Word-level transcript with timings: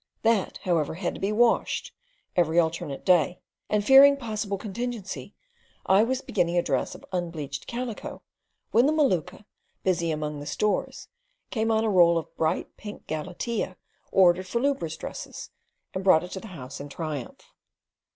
That, 0.23 0.57
however, 0.63 0.95
had 0.95 1.13
to 1.13 1.21
be 1.21 1.31
washed, 1.31 1.91
every 2.35 2.57
alternate 2.57 3.05
day; 3.05 3.39
and, 3.69 3.85
fearing 3.85 4.17
possible 4.17 4.57
contingencies, 4.57 5.29
I 5.85 6.03
was 6.03 6.23
beginning 6.23 6.57
a 6.57 6.63
dress 6.63 6.95
of 6.95 7.05
unbleached 7.11 7.67
calico, 7.67 8.23
when 8.71 8.87
the 8.87 8.93
Maluka, 8.93 9.45
busy 9.83 10.09
among 10.09 10.39
the 10.39 10.47
stores, 10.47 11.07
came 11.51 11.69
on 11.69 11.83
a 11.83 11.89
roll 11.91 12.17
of 12.17 12.35
bright 12.35 12.77
pink 12.77 13.05
galatea 13.05 13.77
ordered 14.11 14.47
for 14.47 14.59
lubras' 14.59 14.97
dresses, 14.97 15.51
and 15.93 16.03
brought 16.03 16.23
it 16.23 16.31
to 16.31 16.39
the 16.39 16.47
house 16.47 16.79
in 16.79 16.89
triumph. 16.89 17.53